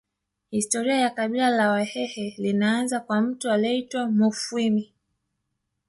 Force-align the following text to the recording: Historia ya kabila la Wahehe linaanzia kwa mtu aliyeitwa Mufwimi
Historia 0.51 0.95
ya 0.95 1.09
kabila 1.09 1.49
la 1.49 1.69
Wahehe 1.71 2.33
linaanzia 2.37 2.99
kwa 2.99 3.21
mtu 3.21 3.51
aliyeitwa 3.51 4.07
Mufwimi 4.11 4.93